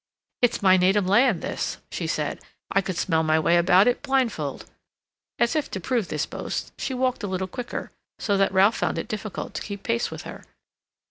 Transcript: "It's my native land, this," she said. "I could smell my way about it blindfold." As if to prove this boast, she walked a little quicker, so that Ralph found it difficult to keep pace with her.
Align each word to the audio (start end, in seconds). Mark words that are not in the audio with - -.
"It's 0.41 0.63
my 0.63 0.77
native 0.77 1.05
land, 1.05 1.43
this," 1.43 1.77
she 1.91 2.07
said. 2.07 2.39
"I 2.71 2.81
could 2.81 2.97
smell 2.97 3.21
my 3.21 3.37
way 3.39 3.55
about 3.57 3.87
it 3.87 4.01
blindfold." 4.01 4.65
As 5.37 5.55
if 5.55 5.69
to 5.69 5.79
prove 5.79 6.07
this 6.07 6.25
boast, 6.25 6.73
she 6.79 6.95
walked 6.95 7.21
a 7.21 7.27
little 7.27 7.45
quicker, 7.47 7.91
so 8.17 8.35
that 8.35 8.51
Ralph 8.51 8.77
found 8.77 8.97
it 8.97 9.07
difficult 9.07 9.53
to 9.53 9.61
keep 9.61 9.83
pace 9.83 10.09
with 10.09 10.23
her. 10.23 10.43